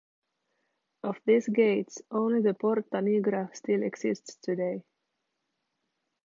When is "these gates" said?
1.27-2.01